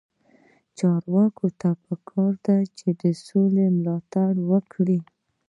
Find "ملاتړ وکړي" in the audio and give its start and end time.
3.77-4.99